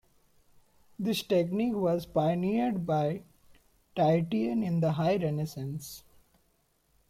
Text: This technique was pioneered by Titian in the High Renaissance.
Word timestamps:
This 0.97 1.21
technique 1.21 1.75
was 1.75 2.07
pioneered 2.07 2.87
by 2.87 3.21
Titian 3.95 4.63
in 4.63 4.79
the 4.79 4.93
High 4.93 5.17
Renaissance. 5.17 6.03